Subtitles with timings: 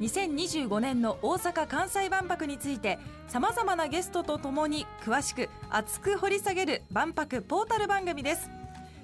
[0.00, 8.50] 2025年の大阪・関西万博についてさまざまなゲストとともに詳しく熱く掘り下げる万博ポータル番組です。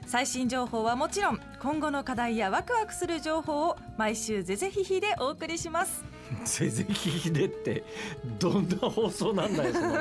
[0.07, 6.05] 最新情報はもちろん今後の課題やワクワクする情報を毎週ぜぜひひでお送りします。
[6.45, 7.85] ぜぜひひでって
[8.39, 9.95] どんな放送なんだよその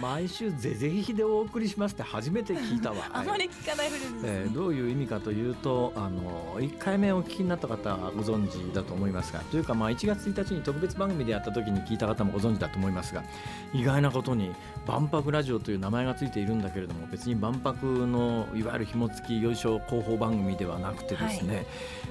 [0.00, 3.08] 毎週ぜぜひひでお送りしますって初めて聞いたわ。
[3.12, 13.22] あまり聞かないフレーズですね、えーどういう意味かというとあの1回目お聞きになった方はご存知だと思いますがというかまあ1月1日に特別番組でやった時に聞いた方もご存知だと思いますが
[13.72, 14.52] 意外なことに
[14.86, 21.66] 万博ラジオという名前がついているんだけれども別に万博のいわゆる紐付きよいしょ広報番組ではなくてですね、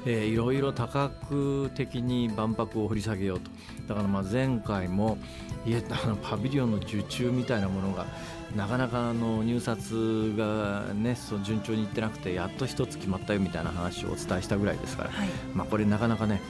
[0.06, 3.50] えーいろいろ多角的に万博を掘り下げようと。
[3.88, 5.18] だからまあ前回も
[5.66, 8.06] いえあのパビリオンの受注みたいなものが
[8.56, 15.30] なかなかあの入札がねそう順調にいってなくてやっと一つ決まったよみたいな話をお伝えしたぐらいですから、はい。
[15.54, 16.42] まあ、これなかなかね、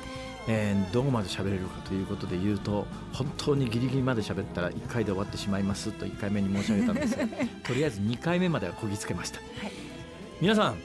[0.47, 7.25] えーどこまで喋れるかということで言うと本当にギリギリまで喋ったら1回で終わってしまいますと1回目に申し上げたんですが
[7.66, 9.39] とりあえず2回目まではこぎつけました。
[9.39, 9.72] はい。
[10.41, 10.77] 皆さん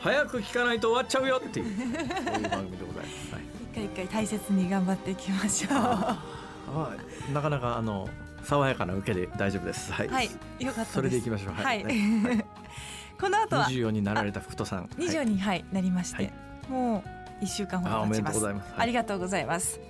[0.00, 3.32] 早く聞かないと終わっちゃうよっていうそういう番組でございます。
[3.34, 3.42] はい。
[3.72, 5.74] 一回一回大切に頑張っていきましょう。
[5.74, 6.18] は
[6.66, 6.94] は
[7.28, 8.08] い、なかなかあの
[8.44, 9.92] 爽やかな受けで大丈夫です。
[9.92, 10.28] はい。
[10.60, 10.64] い。
[10.64, 10.92] よかったです。
[10.92, 11.54] それでいきましょう。
[11.54, 12.44] はい、ね
[13.20, 13.66] この後は。
[13.66, 14.86] 24になられた福戸さん。
[14.98, 15.26] 24はい。
[15.26, 16.32] に、はい、なりまして、はい。
[16.68, 18.74] もう一週間ほあおめでど経ちますとうございます。
[18.76, 19.80] ありがとうございます。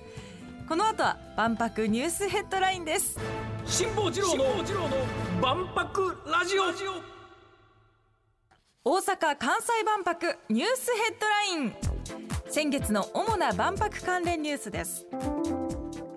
[0.67, 3.19] この後は万博ニュースヘッドラインです。
[3.65, 4.43] 辛坊治郎の
[5.41, 6.63] 万博ラジオ。
[8.85, 11.73] 大阪・関西万博ニュースヘッドライン。
[12.49, 15.05] 先月の主な万博関連ニュースです。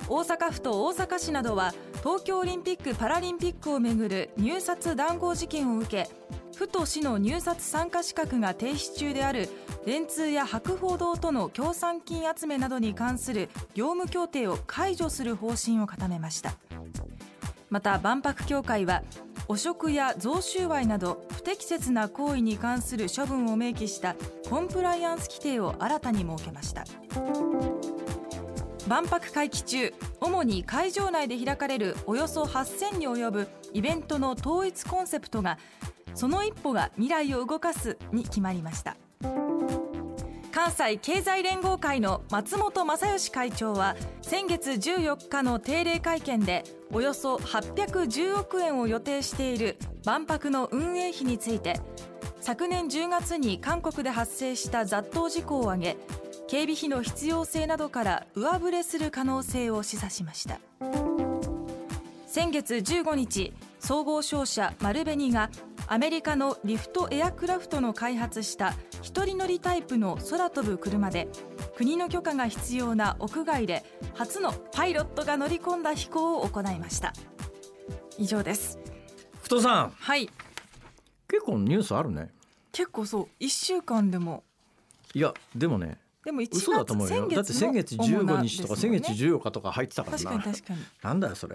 [0.09, 1.73] 大阪府と大阪市などは
[2.07, 6.09] 東京オリンピック・パラリンピックをめぐる入札談合事件を受け
[6.55, 9.49] 府と市の入札参加資格が停止中である
[9.85, 16.55] 電通や博報堂との協賛金集めなどに関する業務協定を解除する方針を固めました。
[17.71, 19.03] また万博協会は
[19.49, 24.15] 汚職や贈収賄など不適切な行為に関する処分を明記した
[24.49, 26.85] コンプライアンス規定を新たに設けました。
[28.87, 35.59] 万博会期中主に会場内で開かれるおよそ8000に及ぶイベントの統一コンセプトが
[36.15, 38.97] その一歩が未来を動かすに決まりました。
[40.57, 49.77] 関西経済連合会の松本正義会長は先月14日の定例会見でおよそ810億円を予定している
[50.07, 51.79] 万博の運営費について
[52.41, 55.97] 昨年10月に韓国で発生した雑踏事故を挙げ
[56.49, 60.61] 警備費の必要性などから上振れする可能性を示唆しました。
[62.27, 65.51] 先月15日総合商社丸紅が
[65.89, 71.29] アメリカのリフトエアクラフトの開発した一人乗りタイプの空飛ぶ車で
[71.77, 73.85] 国の許可が必要な屋外で
[74.15, 77.13] 初のパイロットが乗り込んだ飛行を行いました。
[78.19, 78.79] 以上です。
[79.41, 80.31] 福戸さん、はい。
[81.29, 82.31] 結構ニュースあるね。
[82.73, 83.29] 結構そう。
[83.41, 84.45] 1週間でも。
[85.15, 85.99] いやでもね。
[86.27, 87.29] でも1月嘘だと思うよ。
[87.29, 90.25] だって先月15日とか先月10 14日とか入ってたからな。
[90.25, 91.55] 確かに確かになんだよそれ。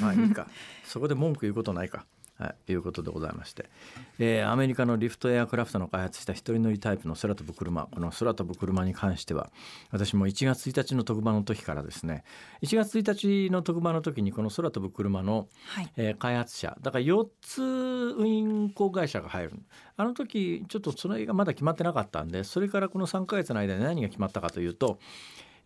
[0.00, 0.46] まあいいか。
[0.84, 2.06] そこで文句言うことないか。
[2.42, 3.70] はい、いうことでございまして、
[4.18, 7.86] えーアメリカのリフトエアクラフトの開発した一人乗りタイプの空飛ぶ車。
[7.86, 9.50] この空飛ぶ車に関しては
[9.90, 12.24] 私も1月1日の特番の時からですね
[12.62, 15.92] 1月1日の特番の時にこの空飛ぶ車の、はい。
[15.96, 19.52] えー開発者だから4つ運行会社が入る。
[19.96, 24.98] あの時ちょっとそれがまだ決まってなかったんでそれからこの3ヶ月の間に何が決まったかというと、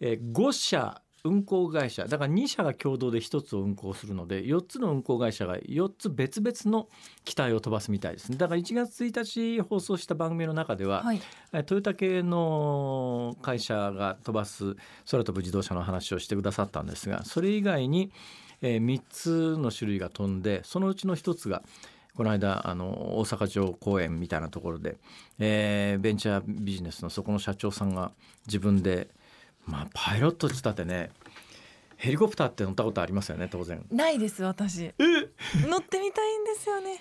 [0.01, 2.07] えー5社運行会社。
[2.07, 6.89] だから2社が共同で1つを運行するので4つの運行会社が4つ別々の
[7.25, 8.39] 機体を飛ばすみたいですね。
[8.39, 11.21] だから1月1日放送した番組の中では、はい。
[11.53, 14.77] えトヨタ系の会社が飛ばす
[15.11, 18.13] 空飛ぶ自動車の話をしてくださったんですがそれ以外に、
[18.63, 21.63] え3つの種類が飛んでそのうちの1つが
[22.15, 24.97] この間あの大阪城公園みたいなところで、
[25.39, 28.13] えーベンチャービジネスのそこの社長さんが
[28.47, 29.09] 自分で
[29.67, 31.11] まあパイロットっつったってね
[31.97, 33.85] ヘリコプターって乗ったことありますよね当然。
[33.91, 34.85] ないです私。
[34.85, 34.95] え？
[35.67, 36.99] 乗ってみたいんですよね。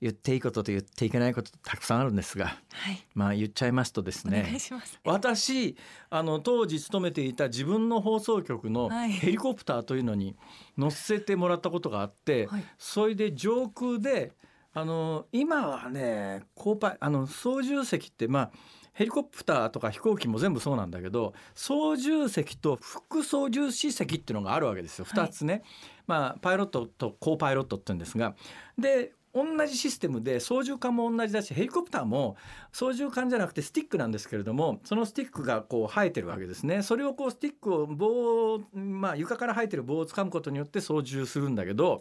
[0.00, 4.58] 言っていいことと言っていけないことたくさんあるんですが、はい、まあ言っちゃいますとですね
[5.02, 5.76] 私
[6.10, 10.36] あの当時勤めていた自分の放送局のヘリコプターというのに
[10.76, 14.32] 乗せてもらったことがあって、はい、それで上空で
[14.74, 18.50] あの今はね高パあの操縦席ってまあ
[18.94, 25.04] ヘリコプターとか飛行機も全部そうなんだけど操縦席と副操縦士席っていうのがあるわけですよ。
[25.04, 25.62] 2つね、はい、
[26.06, 28.34] まあパイロットとコーパイロットって言うんですが。
[28.78, 32.36] で同じシステムで操縦桿も同じだしヘリコプターも
[32.72, 36.82] 操縦桿じゃなくてスティックなんですけれどもそのスティックがこう生えてるわけですね。
[36.82, 42.00] それをこうスティックを棒を、まあ、床から生えてる棒を掴むことによって操縦するんだけど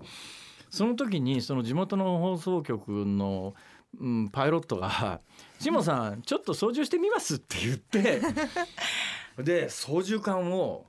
[0.69, 3.53] その時にその地元の放送局の、
[3.99, 5.21] うん、パイロットが
[5.59, 8.21] 「下さんちょっと操縦してみます」って言って
[9.41, 10.85] で操縦桿を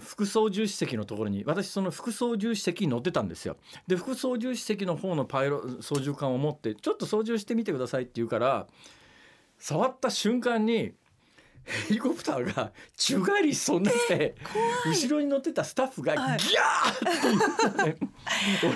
[0.00, 3.56] 副操縦士席のところに私その副操縦士席に乗ってたんですよ。
[3.86, 8.66] で副操縦士席の方のパイロ操縦桿を持ってちょっと操縦してみてくださいって言うから
[9.58, 10.94] 触った瞬間に
[11.64, 14.34] ヘリコプターが宙返りしそうになって
[14.84, 17.96] 後ろに乗ってたスタッフがギャーって言ったね、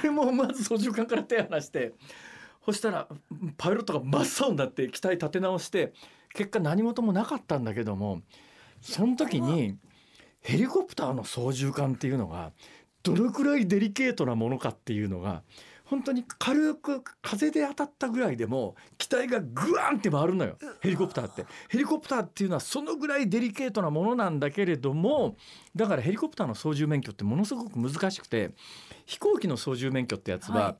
[0.00, 1.94] 俺もまず操縦桿から手離して
[2.66, 3.08] そしたら
[3.56, 5.94] パイロットが真っ青になって機体立て直して
[6.34, 8.20] 結果何事もなかったんだけども
[8.82, 9.78] その時に。
[10.46, 12.52] ヘリコプターの操縦桿っていうのが
[13.02, 15.42] どのくらいデリケートなものかっていうのが
[15.84, 21.46] 本当に軽く風で当たったぐらいでも機体がグワンって回るのよヘリコプターって。
[21.68, 25.36] ヘリコプターっていうのはそのぐらいデリケートなものなんだけれども
[25.74, 28.52] だからヘリコプターの操縦免許ってものすごく難しくて
[29.04, 30.76] 飛行機の操縦免許ってやつは、はい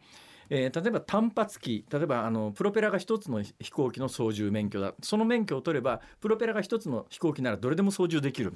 [0.50, 4.94] えー、例えば単発機例えばあのプロペラが1つの飛行機の操縦免許だ。
[5.02, 8.54] その免許を取ればプロペラが1つの飛行機ならどれでも操縦できる。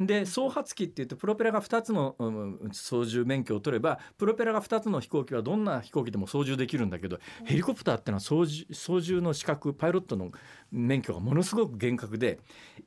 [0.00, 10.30] で総発機っていうとプロペラが2つの、うん、操縦免許を取ればプロペラが2つの飛行機はどんな飛行機でも操縦できるんだけどヘリコプターってのは操縦操縦の資格パイロットの
[10.70, 12.40] 免許がものすごく厳格で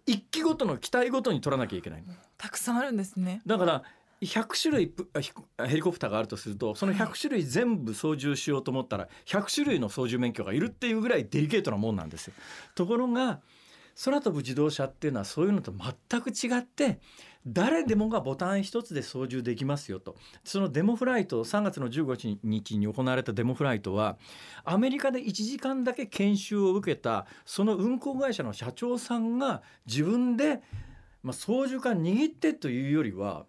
[0.08, 2.04] 1機ごとの機体ごとに取らなきゃいけない。
[2.38, 3.42] たくさんあるんですね。
[3.46, 3.84] だから
[4.26, 4.94] 100種類
[5.68, 12.34] ヘリコプターがあるとするとその100種類全部操縦しようと思ったら100種類の操縦免許がいるっていうぐらいデリケートなもんなんですよ。
[12.76, 13.40] ところが
[14.04, 17.00] 空飛ぶ自動車っていうのはそういうのと全く違って
[17.48, 24.18] 誰でもがボタン一つで操縦できますよとそのデモフライト3月の15日に行われたデモフライトは
[24.64, 30.62] アメリカで1時間だけ研修を受けたその運航会社の社長さんが自分で、
[31.22, 33.46] まあ、操縦桿握ってというよりは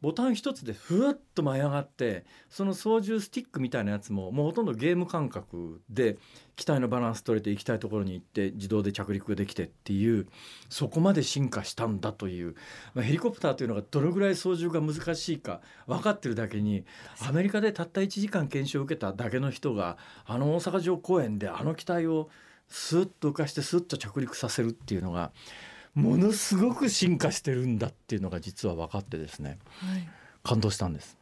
[0.00, 6.18] ボタン一つでふわっと舞い上がってその操縦スティックみたいなやつももうほとんどゲーム感覚で
[6.54, 10.28] 機体のバランス取れて行きたいところに行って自動で着陸できてっていう
[10.68, 12.54] そこまで進化したんだという、
[12.94, 16.84] まあ、ヘリコプターというのがどのぐらい操縦が難しいか分かってるだけに
[17.26, 22.30] アメリカでたった1時間研修を受けただけの人があの大阪城公園であの機体を
[22.68, 25.32] スッと浮かしてスッと着陸させるっていうのが
[25.98, 30.08] ものすごく進化してるんだっていうのが実は分かってですね、はい、
[30.44, 31.18] 感動したんです。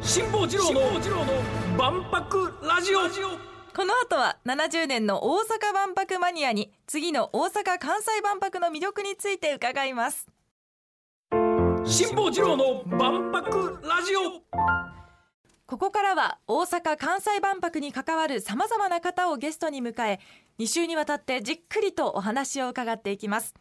[0.00, 0.80] 辛坊治郎の
[1.76, 3.00] 万博ラジオ。
[3.74, 10.26] この後は70年の大阪万博マニアに次の大阪・関西万博の魅力について伺います。
[11.84, 14.40] 辛坊治郎の万博ラジオ。
[15.66, 20.20] ここからは大阪・関西万博に関わるさまざまな方をゲストに迎え
[20.58, 23.52] 2週にわたってじっくりとお話を伺っていきます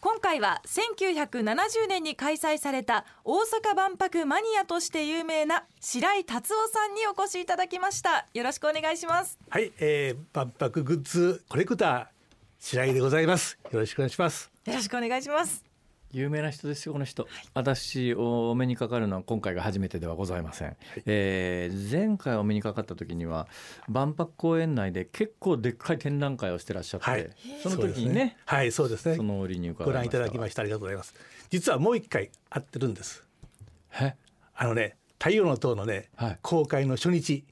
[0.00, 8.26] 今回は1970年に開催された大阪万博マニアとして有名な白井達夫さんにお越しいただきました。
[8.32, 9.38] よろしくお願いします。
[9.50, 12.06] はい、えー、万博グッズコレクター
[12.60, 13.58] 白井でございます。
[13.70, 14.50] よろしくお願いします。
[14.64, 15.69] よろしくお願いします
[16.12, 20.76] 有名な人ですよこの人、はい、私お目にかかるのは今回が初めてではございません、はい、
[21.06, 23.46] えー、前回お目にかかった時には
[23.88, 27.30] 万博公園内で結構でっかい展覧会をしてらっしゃって、はい、
[27.62, 29.16] その時にねはいそうですね。
[29.16, 30.62] その折にご覧いただきました。
[30.62, 31.14] ありがとうございます。
[31.50, 33.24] 実はもう一回会ってるんです。
[34.00, 34.14] え？
[34.54, 37.44] あのね太陽の塔のね、はい、公開の初日。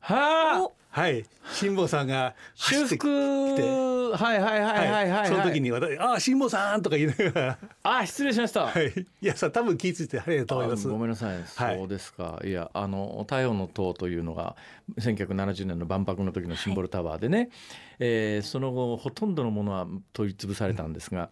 [0.00, 1.24] はあはい。
[1.52, 3.08] 辛坊さんが修復。
[3.08, 7.58] はいはいはいはいはい、その時に私あ辛坊さんとか言いながら。
[7.82, 8.68] あ失礼しました。
[8.68, 8.92] はい。
[9.20, 10.86] いやさ多分気付いて早いと思います。
[10.86, 11.42] ごめんなさい。
[11.46, 14.54] そうですか、い、やあの太陽の塔というのが
[14.96, 17.50] 1970年の万博の時のシンボルタワーでね、はい、
[17.98, 21.30] えー、その後ほとんどのものは取り潰されたんですが、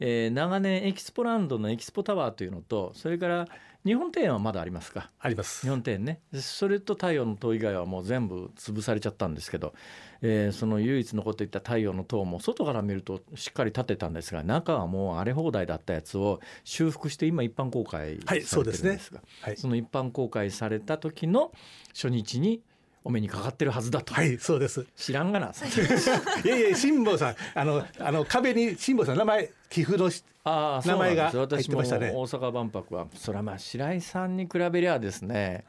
[0.00, 3.48] えー、長年エキスポランドのエキスポタワーというのとそれから
[3.84, 5.10] 日本庭園はまだありますか？
[5.18, 5.60] あります。
[5.60, 6.20] 日本庭園ね。
[6.32, 9.74] それと太陽の塔以外はもう全部潰されちゃったんですけど、
[10.22, 19.22] えー、その唯一残っていた太陽の塔も外から見るとしっかり建てたんですが中はもう荒れ放題だったやつを修復して今一般公開されてるんですが、はいそ、ね。
[19.42, 21.52] はい、その一般公開された時の
[21.92, 22.62] 初日に
[23.04, 24.86] お目にかかってるはずだと、はいそうです。
[24.96, 25.52] 知らんがな。
[26.44, 27.36] いやいや辛坊さん。
[27.54, 32.12] あのあの壁に辛坊さんの名前寄付のしああ名前が入ってましたね。
[32.14, 35.64] 大阪万博はそれはまあ白井さんに比べりゃですね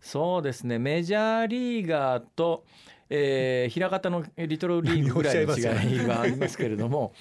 [0.00, 2.64] そうですねメジャーリーガーと、
[3.10, 5.60] えー、平方のリトルリーグぐらいの違
[5.94, 7.12] いがありますけれども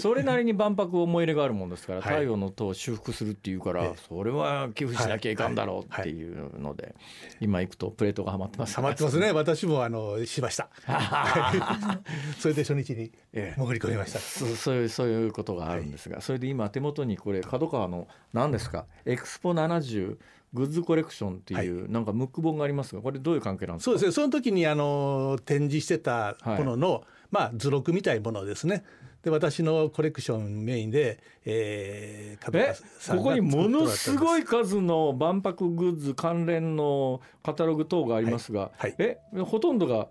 [0.00, 2.12] それなりに万博思い入れがあるもんですから、はい。
[2.14, 3.96] 太陽の塔を修復するっていうから、ええ。
[4.08, 6.94] それは寄付しなきゃいかんだろうっていうので、
[7.40, 8.74] 今行くとプレートがはまってます。
[8.76, 9.32] ハマってますね。
[9.32, 10.68] 私もあのしました。
[12.38, 13.60] それで初日にええ。
[13.60, 14.18] 潜り込みました。
[14.18, 18.86] そうそういうそういうことがあるんですが、それで今手元にこれ角川の何ですか？
[19.04, 20.16] エクスポ70
[20.56, 23.92] グッズコレクションっていう、なんかムック本がありますがこれどういう関係なんですか？
[23.92, 24.06] そうです。
[24.06, 28.84] ねその時にあの展示してたものの、まあ図録みたいなものですね。
[29.22, 32.76] で私のコレクションメインで、えー、え
[33.08, 38.94] ここにものすごいい数の万博グッズ関連のカタログ等がありますが、はい。
[38.96, 39.18] はい。
[39.34, 40.08] えほとんどが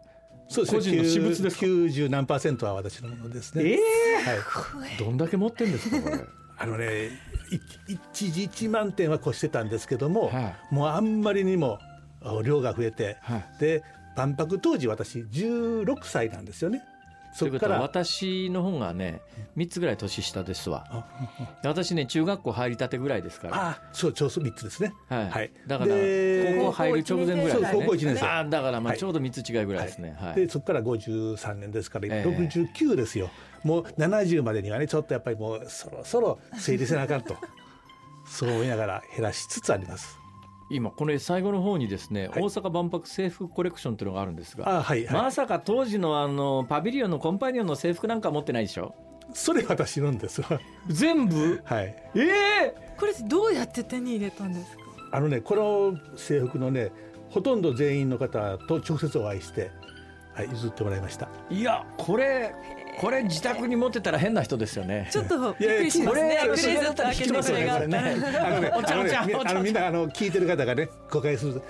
[0.48, 0.80] そうですね。
[0.80, 6.18] 個人の私物ですか？90何パーセントは私のものですね、えはい、どんだけ持ってんですかこれ
[6.57, 7.09] あのね
[7.51, 11.79] い一時1万点は越してたんですけども、はもうあんまりにも
[12.21, 13.45] あ量が増えて、はい。
[13.59, 13.83] で
[14.15, 16.83] 万博当時私16歳なんですよね
[17.36, 19.22] そこから私の方がね
[19.58, 20.86] 3つぐらい年下ですわ。
[20.89, 21.06] あ
[21.63, 23.70] 私ね中学校入りたてぐらいですから。
[23.70, 24.94] あそうちょうど3つですね。
[25.10, 25.51] はい、はい。
[25.68, 27.68] だからで高校入る直前ぐらいですね。
[27.72, 28.25] そう高校一年生。
[28.25, 29.00] あーだからまあはい。
[29.00, 30.15] ちょうど3つ違いぐらいですね。
[30.20, 32.30] はい、でそこから53年ですからええ。
[32.30, 33.30] 69ですよ、
[33.63, 37.36] もう70までにはねちょっとやっぱりもうそろそろ整理せなあかんと。
[38.25, 40.18] そう思いながら減らしつつあります
[40.69, 42.41] 今これ最後の方にですね、はい。
[42.41, 48.95] 大阪万博制服コレクションというのがあるんですがあはいはい、まさか当時のあのパビリオンのコンパニオンの制服なんか持ってないでしょ？
[49.34, 50.60] それ私のんですわ。
[50.88, 51.62] 全部？
[51.65, 51.95] はい。
[52.15, 52.19] え
[52.67, 54.84] えこれどうやって手に入れたんですか？
[55.12, 56.91] あのねこの制服のね
[57.29, 59.72] ほとんど全員の方と直接お会いして、
[60.34, 61.27] はい、譲ってもらいました。
[61.50, 62.53] いやこれ
[63.00, 65.08] これ自宅に持ってたら変な人ですよね。
[65.12, 66.40] ちょっとびっくりしますね。
[66.44, 67.98] プレゼント開けて聞きますよねこれがこれね
[68.38, 71.62] あのねお茶お茶みんなあの聞いてる方がね誤解する。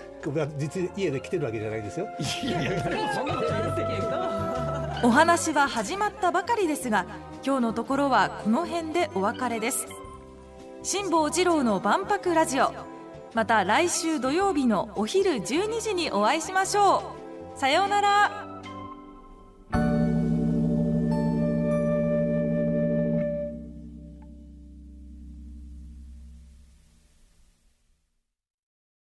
[0.57, 2.07] 実に家で来てるわけじゃないですよ。
[2.43, 7.05] いやいやそんなこと言ってお話は始まったばかりですが
[7.45, 9.87] 今日のところはこの辺でお別れです。
[10.83, 12.71] 辛坊治郎の万博ラジオ。
[13.33, 17.15] また来週土曜日のお昼12時にお会いしましょ
[17.55, 17.59] う。
[17.59, 18.44] さようなら